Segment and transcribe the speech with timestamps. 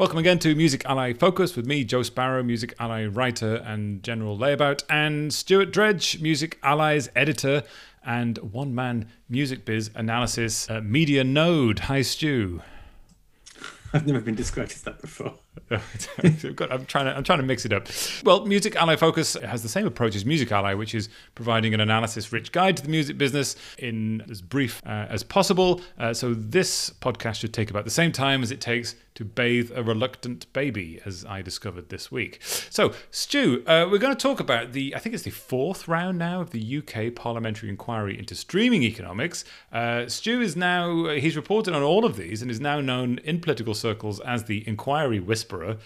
[0.00, 4.34] Welcome again to Music Ally Focus with me, Joe Sparrow, Music Ally writer and general
[4.34, 7.64] layabout, and Stuart Dredge, Music Ally's editor
[8.02, 11.80] and one man music biz analysis uh, media node.
[11.80, 12.62] Hi, Stu.
[13.92, 15.34] I've never been described as that before.
[15.70, 17.88] I'm trying to I'm trying to mix it up.
[18.24, 21.80] Well, Music Ally Focus has the same approach as Music Ally, which is providing an
[21.80, 25.80] analysis-rich guide to the music business in as brief uh, as possible.
[25.98, 29.70] Uh, so this podcast should take about the same time as it takes to bathe
[29.74, 32.38] a reluctant baby, as I discovered this week.
[32.42, 36.18] So, Stu, uh, we're going to talk about the I think it's the fourth round
[36.18, 39.44] now of the UK parliamentary inquiry into streaming economics.
[39.72, 43.40] Uh, Stu is now he's reported on all of these and is now known in
[43.40, 45.78] political circles as the inquiry whisperer Whisperer.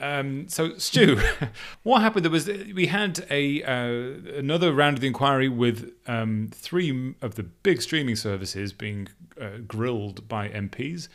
[0.00, 1.20] Um, so, Stu,
[1.82, 2.24] what happened?
[2.24, 7.34] There was we had a uh, another round of the inquiry with um, three of
[7.34, 9.08] the big streaming services being
[9.40, 11.08] uh, grilled by MPs.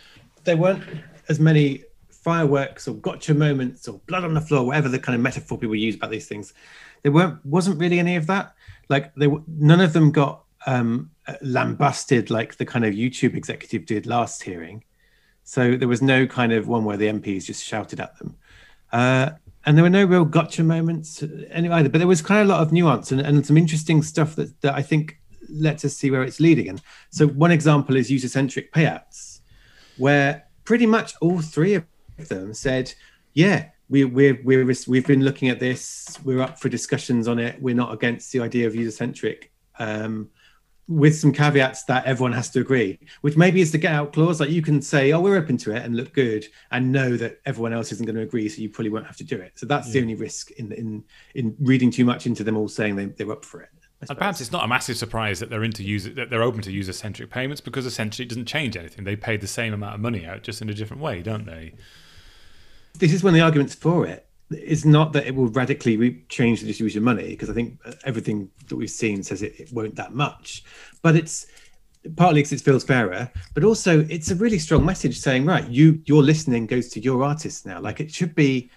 [0.44, 0.84] There weren't
[1.30, 5.22] as many fireworks or gotcha moments or blood on the floor, whatever the kind of
[5.22, 6.54] metaphor people use about these things.
[7.04, 8.54] There weren't wasn't really any of that.
[8.90, 11.10] Like they none of them got um,
[11.42, 14.84] lambasted like the kind of YouTube executive did last hearing.
[15.44, 18.36] So there was no kind of one where the MPs just shouted at them.
[18.92, 19.32] Uh,
[19.66, 22.62] and there were no real gotcha moments either, but there was kind of a lot
[22.62, 26.24] of nuance and, and some interesting stuff that, that I think lets us see where
[26.24, 26.68] it's leading.
[26.70, 29.40] And so one example is user-centric payouts,
[29.98, 31.86] where pretty much all three of
[32.28, 32.94] them said,
[33.34, 37.62] yeah, we, we're, we're, we've been looking at this, we're up for discussions on it,
[37.62, 40.30] we're not against the idea of user-centric um,
[40.88, 44.40] with some caveats that everyone has to agree, which maybe is the get out clause.
[44.40, 47.40] Like you can say, oh, we're open to it and look good and know that
[47.46, 48.50] everyone else isn't going to agree.
[48.50, 49.54] So you probably won't have to do it.
[49.56, 49.94] So that's yeah.
[49.94, 51.04] the only risk in, in,
[51.36, 53.70] in reading too much into them all saying they, they're up for it.
[54.10, 56.72] And perhaps it's not a massive surprise that they're into user that they're open to
[56.74, 59.06] user centric payments because essentially it doesn't change anything.
[59.06, 61.76] They pay the same amount of money out just in a different way, don't they?
[63.00, 66.24] This is one of the arguments for it it's not that it will radically re-
[66.30, 69.60] change the distribution of money because I think uh, everything that we've seen says it,
[69.60, 70.64] it won't that much,
[71.02, 71.48] but it's
[72.16, 76.02] partly because it feels fairer, but also it's a really strong message saying right, you
[76.06, 77.80] your listening goes to your artists now.
[77.80, 78.70] Like it should be,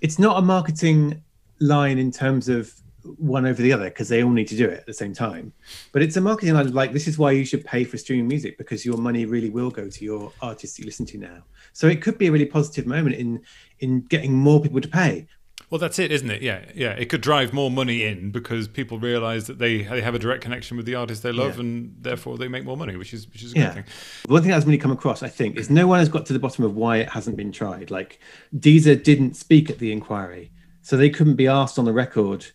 [0.00, 1.22] it's not a marketing
[1.60, 2.72] line in terms of
[3.04, 5.52] one over the other because they all need to do it at the same time.
[5.92, 8.28] But it's a marketing line of like, this is why you should pay for streaming
[8.28, 11.44] music because your money really will go to your artists you listen to now.
[11.72, 13.42] So it could be a really positive moment in
[13.80, 15.26] in getting more people to pay.
[15.70, 16.42] Well, that's it, isn't it?
[16.42, 16.92] Yeah, yeah.
[16.92, 20.42] It could drive more money in because people realise that they they have a direct
[20.42, 21.62] connection with the artist they love, yeah.
[21.62, 23.64] and therefore they make more money, which is which is a yeah.
[23.64, 23.84] good thing.
[24.28, 26.38] One thing that's really come across, I think, is no one has got to the
[26.38, 27.90] bottom of why it hasn't been tried.
[27.90, 28.20] Like
[28.56, 32.46] Deezer didn't speak at the inquiry, so they couldn't be asked on the record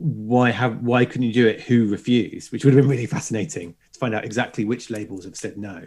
[0.00, 1.60] why have why couldn't you do it?
[1.62, 2.52] Who refused?
[2.52, 5.86] Which would have been really fascinating to find out exactly which labels have said no.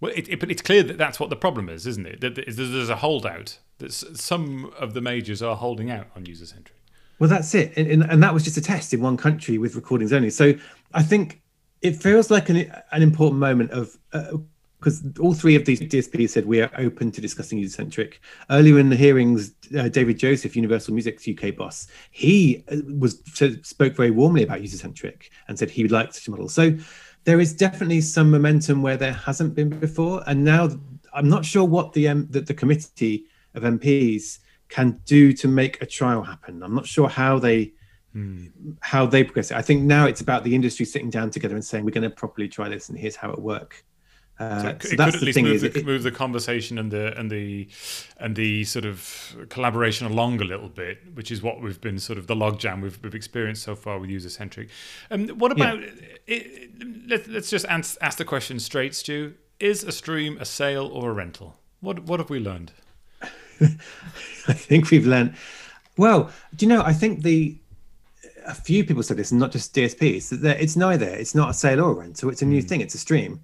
[0.00, 2.20] Well, it, it, but it's clear that that's what the problem is, isn't it?
[2.20, 3.58] That there's a holdout.
[3.78, 6.78] That some of the majors are holding out on user centric.
[7.18, 10.12] Well, that's it, and, and, that was just a test in one country with recordings
[10.12, 10.30] only.
[10.30, 10.54] So
[10.92, 11.42] I think
[11.80, 14.38] it feels like an, an important moment of uh,
[14.84, 18.20] because all three of these DSPs said we are open to discussing user centric.
[18.50, 23.22] Earlier in the hearings, uh, David Joseph, Universal Music's UK boss, he uh, was
[23.62, 26.50] spoke very warmly about user centric and said he would like such a model.
[26.50, 26.76] So
[27.24, 30.68] there is definitely some momentum where there hasn't been before, and now
[31.14, 33.24] I'm not sure what the um, the, the committee
[33.54, 36.62] of MPs can do to make a trial happen.
[36.62, 37.72] I'm not sure how they
[38.12, 38.48] hmm.
[38.80, 39.56] how they progress it.
[39.56, 42.10] I think now it's about the industry sitting down together and saying we're going to
[42.10, 43.82] properly try this, and here's how it work.
[44.38, 46.90] Uh, so it, so it could at least move the, it, move the, conversation and
[46.90, 47.68] the and the
[48.18, 52.18] and the sort of collaboration along a little bit, which is what we've been sort
[52.18, 54.70] of the logjam we've, we've experienced so far with user centric.
[55.10, 55.80] Um, what about?
[55.80, 55.88] Yeah.
[56.26, 59.34] It, let, us just ask, ask the question straight, Stu.
[59.60, 61.56] Is a stream a sale or a rental?
[61.80, 62.72] What what have we learned?
[63.60, 65.36] I think we've learned.
[65.96, 66.82] Well, do you know?
[66.82, 67.56] I think the
[68.46, 70.40] a few people said this, not just DSPs.
[70.40, 71.06] That it's neither.
[71.06, 72.30] It's not a sale or a rental.
[72.30, 72.68] It's a new mm.
[72.68, 72.80] thing.
[72.80, 73.40] It's a stream.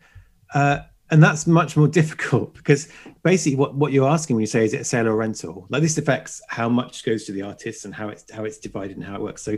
[0.55, 0.81] Uh,
[1.11, 2.89] and that's much more difficult because
[3.23, 5.67] basically what, what you're asking when you say is it a sale or rental?
[5.69, 8.97] Like this affects how much goes to the artist and how it's how it's divided
[8.97, 9.43] and how it works.
[9.43, 9.57] So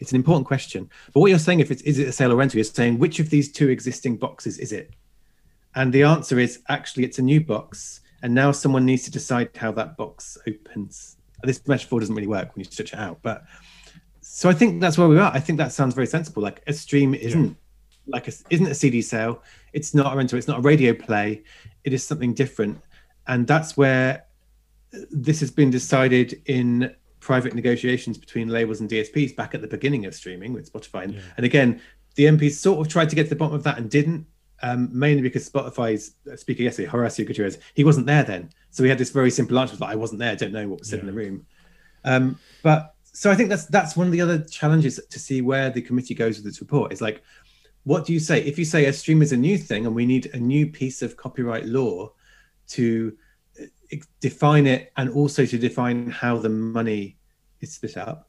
[0.00, 0.88] it's an important question.
[1.12, 3.20] But what you're saying if it's is it a sale or rental you're saying which
[3.20, 4.94] of these two existing boxes is it?
[5.74, 8.00] And the answer is actually it's a new box.
[8.22, 11.16] And now someone needs to decide how that box opens.
[11.42, 13.44] This metaphor doesn't really work when you stretch it out but
[14.20, 15.30] so i think that's where we are.
[15.32, 16.42] I think that sounds very sensible.
[16.42, 17.54] Like a stream isn't yeah.
[18.06, 19.42] Like a, isn't a cd sale
[19.76, 21.42] it's not a rental, it's not a radio play,
[21.84, 22.80] it is something different.
[23.26, 24.24] And that's where
[25.10, 30.06] this has been decided in private negotiations between labels and DSPs back at the beginning
[30.06, 31.12] of streaming with Spotify.
[31.12, 31.20] Yeah.
[31.36, 31.82] And again,
[32.14, 34.26] the MPs sort of tried to get to the bottom of that and didn't,
[34.62, 38.48] um, mainly because Spotify's speaker yesterday, Horacio Gutierrez, he wasn't there then.
[38.70, 40.78] So we had this very simple answer like I wasn't there, I don't know what
[40.78, 41.00] was said yeah.
[41.00, 41.46] in the room.
[42.04, 45.68] Um, but so I think that's that's one of the other challenges to see where
[45.68, 46.92] the committee goes with this report.
[46.92, 47.22] Is like,
[47.86, 50.04] what do you say if you say a stream is a new thing and we
[50.04, 52.12] need a new piece of copyright law
[52.66, 53.16] to
[53.62, 57.16] uh, define it and also to define how the money
[57.60, 58.28] is split up?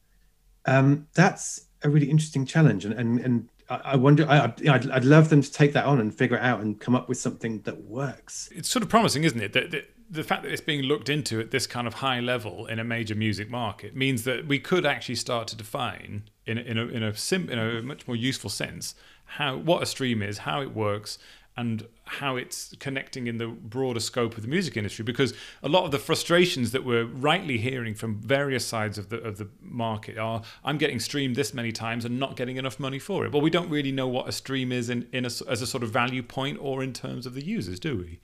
[0.64, 4.28] Um, that's a really interesting challenge, and and, and I wonder.
[4.30, 6.94] I, I'd, I'd love them to take that on and figure it out and come
[6.94, 8.48] up with something that works.
[8.54, 9.54] It's sort of promising, isn't it?
[9.54, 12.66] That, that the fact that it's being looked into at this kind of high level
[12.66, 16.78] in a major music market means that we could actually start to define in in
[16.78, 18.94] a, in a, sim, in a much more useful sense
[19.28, 21.18] how what a stream is, how it works,
[21.56, 25.84] and how it's connecting in the broader scope of the music industry because a lot
[25.84, 30.16] of the frustrations that we're rightly hearing from various sides of the of the market
[30.16, 33.32] are I'm getting streamed this many times and not getting enough money for it.
[33.32, 35.82] Well, we don't really know what a stream is in, in a, as a sort
[35.82, 38.20] of value point or in terms of the users, do we?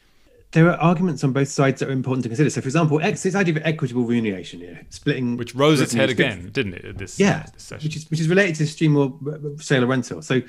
[0.55, 2.49] there are arguments on both sides that are important to consider.
[2.49, 6.51] So, for example, this idea of equitable remuneration, yeah, splitting, which rose its head again,
[6.53, 6.97] didn't it?
[6.97, 10.23] This yeah, this which is which is related to stream or uh, sale or rental.
[10.23, 10.43] So,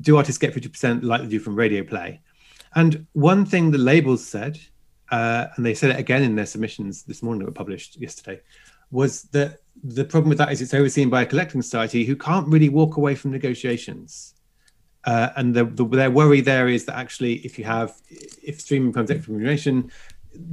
[0.00, 2.20] do artists get fifty percent like they do from radio play?
[2.74, 4.58] And one thing the labels said,
[5.10, 8.40] uh, and they said it again in their submissions this morning that were published yesterday,
[8.90, 12.48] was that the problem with that is it's overseen by a collecting society who can't
[12.48, 14.34] really walk away from negotiations.
[15.04, 18.92] Uh, and the, the, their worry there is that actually, if you have, if streaming
[18.92, 19.90] comes becomes extra remuneration,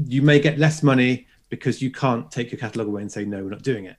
[0.05, 3.43] you may get less money because you can't take your catalog away and say no,
[3.43, 3.95] we're not doing it.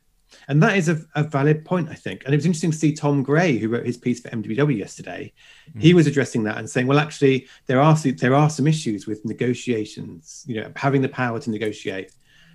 [0.48, 2.22] And that is a, a valid point, I think.
[2.24, 5.32] And it was interesting to see Tom Gray, who wrote his piece for MWW yesterday.
[5.74, 5.82] Mm.
[5.82, 9.24] He was addressing that and saying, well, actually, there are there are some issues with
[9.24, 10.44] negotiations.
[10.46, 12.12] You know, having the power to negotiate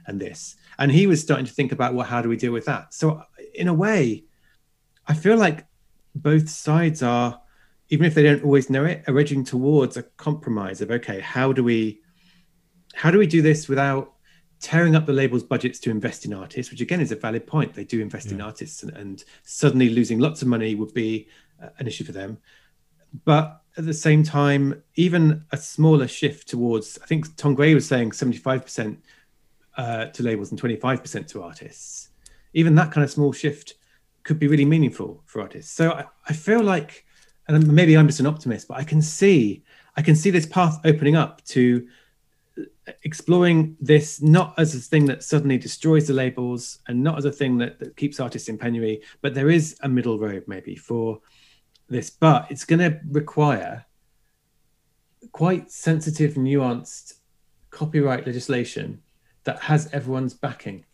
[0.07, 0.55] and this.
[0.79, 2.93] And he was starting to think about, well, how do we deal with that?
[2.93, 3.23] So,
[3.53, 4.25] in a way,
[5.07, 5.65] I feel like
[6.15, 7.41] both sides are
[7.89, 11.53] even if they don't always know it, are edging towards a compromise of okay, how
[11.53, 12.01] do we
[12.93, 14.13] how do we do this without
[14.59, 17.73] tearing up the label's budgets to invest in artists, which again is a valid point.
[17.73, 18.33] They do invest yeah.
[18.33, 21.27] in artists, and, and, suddenly losing lots of money would be
[21.61, 22.37] uh, an issue for them.
[23.25, 27.87] But at the same time, even a smaller shift towards, I think Tom Gray was
[27.87, 28.97] saying 75%
[29.77, 32.09] uh, to labels and 25% to artists.
[32.53, 33.75] Even that kind of small shift
[34.23, 35.71] could be really meaningful for artists.
[35.71, 37.05] So I, I feel like
[37.47, 39.63] and maybe I'm just an optimist, but I can see
[39.95, 41.87] I can see this path opening up to
[43.03, 47.31] exploring this not as a thing that suddenly destroys the labels and not as a
[47.31, 51.19] thing that, that keeps artists in penury, but there is a middle road maybe for
[51.89, 52.09] this.
[52.09, 53.85] But it's going to require
[55.31, 57.15] quite sensitive, nuanced
[57.69, 59.01] copyright legislation
[59.43, 60.85] that has everyone's backing.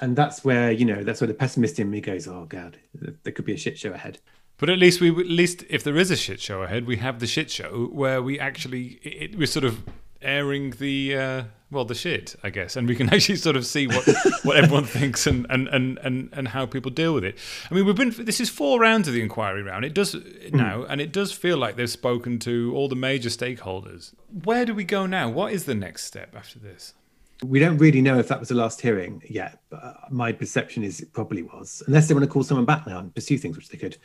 [0.00, 3.32] And that's where, you know, that's where the pessimist in me goes, oh, God, there
[3.32, 4.18] could be a shit show ahead.
[4.58, 7.18] But at least we, at least if there is a shit show ahead, we have
[7.18, 9.82] the shit show where we actually it, we're sort of
[10.26, 13.86] airing the uh, well the shit, I guess, and we can actually sort of see
[13.86, 14.06] what
[14.42, 17.36] what everyone thinks and, and and and and how people deal with it.
[17.70, 19.84] I mean, we've been this is four rounds of the inquiry round.
[19.84, 20.52] It does mm.
[20.52, 24.12] now, and it does feel like they've spoken to all the major stakeholders.
[24.44, 25.28] Where do we go now?
[25.28, 26.94] What is the next step after this?
[27.42, 30.82] We don't really know if that was the last hearing yet, but uh, my perception
[30.82, 33.56] is it probably was, unless they want to call someone back now and pursue things,
[33.56, 33.98] which they could.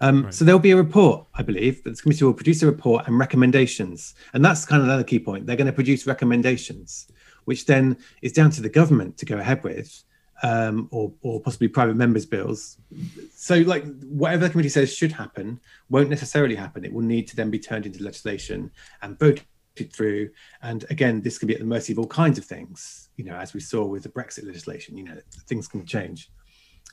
[0.00, 0.34] Um, right.
[0.34, 3.18] So there'll be a report, I believe, that the committee will produce a report and
[3.18, 4.14] recommendations.
[4.34, 5.46] And that's kind of another key point.
[5.46, 7.08] They're going to produce recommendations,
[7.46, 10.04] which then is down to the government to go ahead with,
[10.42, 12.76] um, or, or possibly private members' bills.
[13.34, 16.84] So, like, whatever the committee says should happen won't necessarily happen.
[16.84, 18.70] It will need to then be turned into legislation
[19.00, 19.44] and voted
[19.76, 20.30] through.
[20.62, 23.36] And again, this can be at the mercy of all kinds of things, you know,
[23.36, 26.30] as we saw with the Brexit legislation, you know, things can change.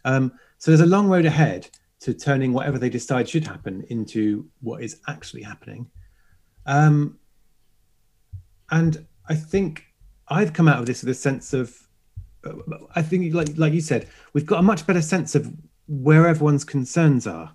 [0.06, 1.70] Um, so there's a long road ahead
[2.02, 5.90] to turning whatever they decide should happen into what is actually happening.
[6.66, 7.20] Um,
[8.72, 9.86] and I think
[10.28, 11.78] I've come out of this with a sense of,
[12.96, 15.54] I think, like like you said, we've got a much better sense of
[15.88, 17.54] where everyone's concerns are.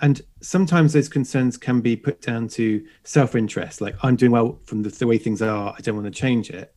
[0.00, 4.82] And sometimes those concerns can be put down to self-interest, like I'm doing well from
[4.82, 6.74] the, the way things are, I don't want to change it.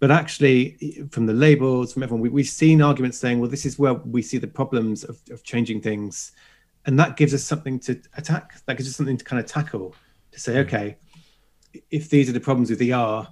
[0.00, 3.78] But actually from the labels from everyone we, have seen arguments saying well this is
[3.78, 6.32] where we see the problems of, of changing things.
[6.86, 9.94] And that gives us something to attack that gives us something to kind of tackle
[10.30, 10.96] to say okay
[11.90, 13.26] if these are the problems with er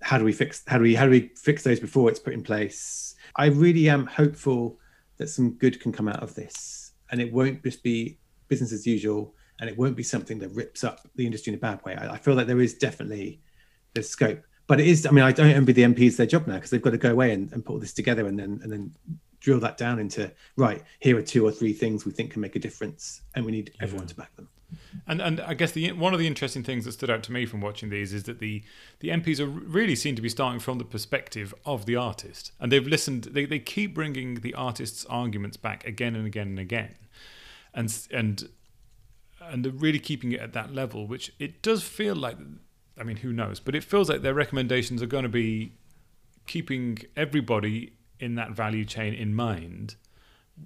[0.00, 2.32] how do we fix how do we how do we fix those before it's put
[2.32, 3.14] in place?
[3.36, 4.78] I really am hopeful
[5.18, 8.18] that some good can come out of this and it won't just be
[8.50, 11.60] business as usual and it won't be something that rips up the industry in a
[11.60, 13.40] bad way i, I feel like there is definitely
[13.94, 15.04] the scope but it is.
[15.04, 17.10] I mean, I don't envy the MPs their job now because they've got to go
[17.10, 18.94] away and, and put all this together and then and then
[19.40, 20.80] drill that down into right.
[21.00, 23.72] Here are two or three things we think can make a difference, and we need
[23.80, 24.48] everyone to back them.
[25.08, 27.46] And and I guess the one of the interesting things that stood out to me
[27.46, 28.62] from watching these is that the
[29.00, 32.70] the MPs are really seem to be starting from the perspective of the artist, and
[32.70, 33.24] they've listened.
[33.24, 36.94] They they keep bringing the artist's arguments back again and again and again,
[37.74, 38.48] and and
[39.40, 42.36] and really keeping it at that level, which it does feel like.
[42.98, 43.60] I mean, who knows?
[43.60, 45.72] But it feels like their recommendations are going to be
[46.46, 49.96] keeping everybody in that value chain in mind,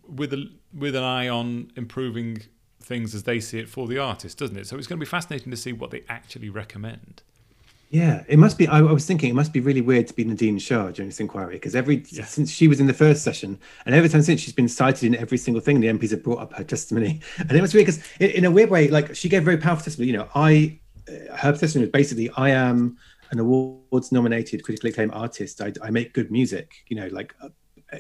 [0.09, 2.43] with a with an eye on improving
[2.81, 4.67] things as they see it for the artist, doesn't it?
[4.67, 7.23] So it's going to be fascinating to see what they actually recommend.
[7.91, 8.67] Yeah, it must be.
[8.67, 11.21] I, I was thinking it must be really weird to be Nadine Shah during this
[11.21, 12.25] inquiry because every yeah.
[12.25, 15.15] since she was in the first session and every time since she's been cited in
[15.15, 18.03] every single thing the MPs have brought up her testimony, and it was weird because
[18.19, 20.11] in a weird way, like she gave very powerful testimony.
[20.11, 22.97] You know, I uh, her testimony was basically I am
[23.31, 25.61] an awards nominated critically acclaimed artist.
[25.61, 26.73] I, I make good music.
[26.89, 27.49] You know, like uh,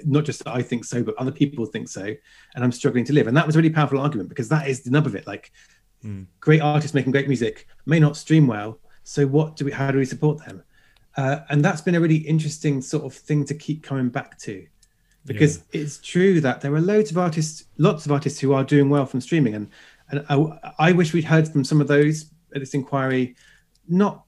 [0.05, 3.27] not just I think so, but other people think so, and I'm struggling to live.
[3.27, 5.27] And that was a really powerful argument because that is the nub of it.
[5.27, 5.53] Like,
[6.05, 6.27] mm.
[6.41, 8.81] great artists making great music may not stream well.
[9.05, 9.73] So what do we?
[9.73, 10.63] How do we support them?
[11.17, 14.67] Uh, and that's been a really interesting sort of thing to keep coming back to,
[15.27, 15.83] because yeah.
[15.83, 19.07] it's true that there are loads of artists, lots of artists who are doing well
[19.07, 19.69] from streaming, and
[20.11, 23.37] and I, I wish we'd heard from some of those at this inquiry,
[23.89, 24.25] not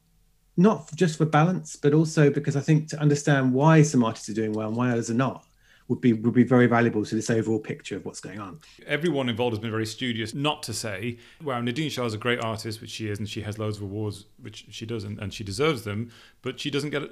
[0.57, 4.35] not just for balance, but also because I think to understand why some artists are
[4.35, 5.45] doing well and why others are not
[5.89, 8.61] would be would be very valuable to this overall picture of what's going on.
[8.87, 12.41] Everyone involved has been very studious not to say, "Wow, Nadine Shah is a great
[12.41, 15.33] artist, which she is, and she has loads of awards, which she does, and, and
[15.33, 16.11] she deserves them,
[16.43, 17.09] but she doesn't get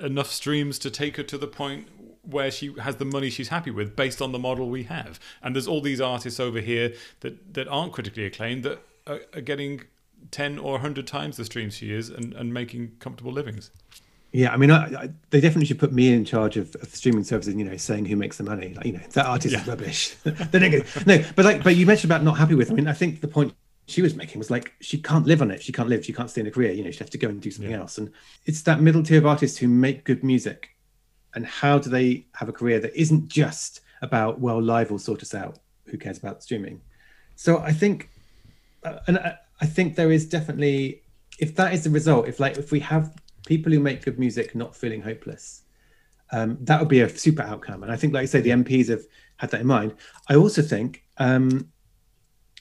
[0.00, 1.88] enough streams to take her to the point
[2.22, 5.18] where she has the money she's happy with based on the model we have.
[5.42, 9.40] And there's all these artists over here that that aren't critically acclaimed that are, are
[9.40, 9.82] getting
[10.30, 13.70] 10 or 100 times the streams she is and, and making comfortable livings.
[14.32, 17.22] Yeah, I mean, I, I, they definitely should put me in charge of, of, streaming
[17.22, 17.54] services.
[17.54, 18.72] You know, saying who makes the money.
[18.74, 19.60] Like, you know, that artist yeah.
[19.60, 20.16] is rubbish.
[20.24, 22.70] no, but like, but you mentioned about not happy with.
[22.70, 23.54] I mean, I think the point
[23.86, 25.62] she was making was like she can't live on it.
[25.62, 26.04] She can't live.
[26.04, 26.72] She can't stay in a career.
[26.72, 27.80] You know, she has to go and do something yeah.
[27.80, 27.98] else.
[27.98, 28.10] And
[28.46, 30.70] it's that middle tier of artists who make good music.
[31.34, 35.22] And how do they have a career that isn't just about well, live will sort
[35.22, 35.58] us out.
[35.86, 36.80] Who cares about streaming?
[37.36, 38.08] So I think,
[38.82, 41.02] uh, and I, I think there is definitely
[41.38, 42.28] if that is the result.
[42.28, 43.14] If like if we have
[43.46, 45.62] people who make good music not feeling hopeless.
[46.30, 47.82] Um, that would be a super outcome.
[47.82, 49.02] And I think, like I say, the MPs have
[49.36, 49.94] had that in mind.
[50.28, 51.68] I also think, um,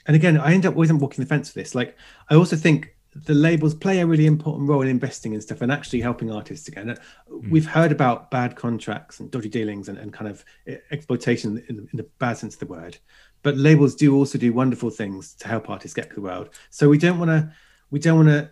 [0.07, 1.73] and again, I end up always walking the fence for this.
[1.73, 1.95] Like,
[2.29, 5.71] I also think the labels play a really important role in investing in stuff and
[5.71, 6.97] actually helping artists again.
[7.29, 7.49] Mm.
[7.49, 10.45] We've heard about bad contracts and dodgy dealings and, and kind of
[10.91, 12.97] exploitation in, in, the bad sense of the word.
[13.43, 16.49] But labels do also do wonderful things to help artists get to the world.
[16.69, 17.51] So we don't want to
[17.89, 18.51] we don't want to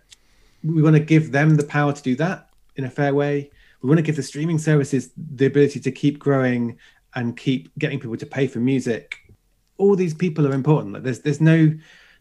[0.62, 3.50] we want to give them the power to do that in a fair way.
[3.82, 6.78] We want to give the streaming services the ability to keep growing
[7.14, 9.16] and keep getting people to pay for music.
[9.78, 10.94] All these people are important.
[10.94, 11.72] Like there's there's no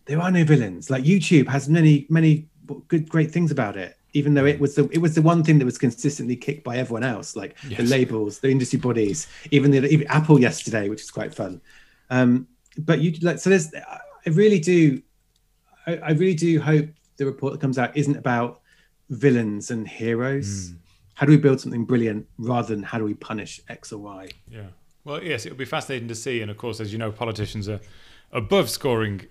[0.05, 0.89] there are no villains.
[0.89, 2.47] Like YouTube has many many
[2.87, 3.95] good great things about it.
[4.13, 6.77] Even though it was the it was the one thing that was consistently kicked by
[6.77, 7.79] everyone else, like yes.
[7.79, 11.61] the labels, the industry bodies, even the even Apple yesterday, which is quite fun.
[12.09, 15.01] Um, but you like so there's I really do
[15.85, 16.89] I, I really do hope
[17.19, 18.61] the report that comes out isn't about
[19.09, 20.71] villains and heroes.
[20.71, 20.75] Mm.
[21.13, 24.29] How do we build something brilliant rather than how do we punish X or Y?
[24.49, 24.67] Yeah.
[25.03, 26.41] Well, yes, it would be fascinating to see.
[26.41, 27.81] And of course, as you know, politicians are
[28.31, 29.27] above scoring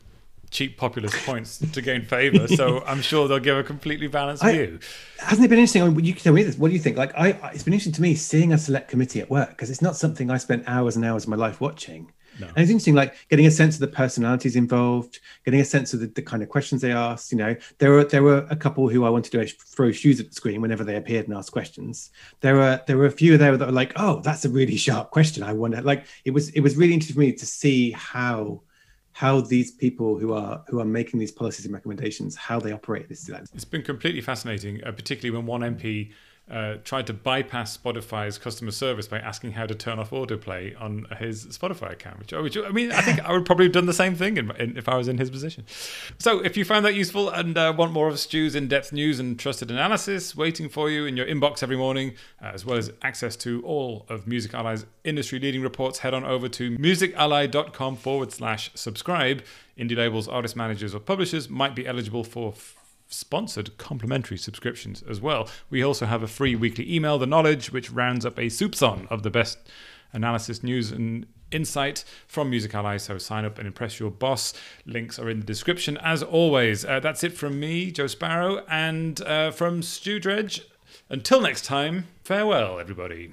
[0.50, 2.46] cheap populist points to gain favour.
[2.46, 4.78] So I'm sure they'll give a completely balanced I, view.
[5.18, 5.82] Hasn't it been interesting?
[5.82, 6.58] I mean, you can tell me this.
[6.58, 6.96] What do you think?
[6.96, 9.82] Like, I, it's been interesting to me seeing a select committee at work because it's
[9.82, 12.12] not something I spent hours and hours of my life watching.
[12.38, 12.46] No.
[12.46, 16.00] And it's interesting, like getting a sense of the personalities involved, getting a sense of
[16.00, 17.32] the, the, kind of questions they asked.
[17.32, 20.28] You know, there were there were a couple who I wanted to throw shoes at
[20.28, 22.10] the screen whenever they appeared and asked questions.
[22.40, 25.10] There were there were a few there that were like, oh, that's a really sharp
[25.10, 25.42] question.
[25.42, 28.62] I wonder, like it was it was really interesting for me to see how
[29.12, 33.08] how these people who are who are making these policies and recommendations how they operate
[33.08, 33.28] this.
[33.28, 36.12] It's been completely fascinating, uh, particularly when one MP
[36.50, 41.06] uh, tried to bypass Spotify's customer service by asking how to turn off autoplay on
[41.18, 42.18] his Spotify account.
[42.18, 44.50] Which, which I mean, I think I would probably have done the same thing in,
[44.52, 45.64] in, if I was in his position.
[46.18, 49.38] So, if you found that useful and uh, want more of Stu's in-depth news and
[49.38, 53.36] trusted analysis waiting for you in your inbox every morning, uh, as well as access
[53.36, 59.42] to all of Music Ally's industry-leading reports, head on over to musically.com forward slash subscribe.
[59.78, 62.52] Indie labels, artist managers, or publishers might be eligible for
[63.08, 65.48] sponsored complimentary subscriptions as well.
[65.70, 69.22] We also have a free weekly email, The Knowledge, which rounds up a soupçon of
[69.22, 69.58] the best
[70.12, 72.98] analysis, news, and insight from Music Ally.
[72.98, 74.52] So sign up and impress your boss.
[74.86, 76.84] Links are in the description as always.
[76.84, 80.62] Uh, that's it from me, Joe Sparrow, and uh, from Stu Dredge.
[81.10, 83.30] Until next time, farewell, everybody.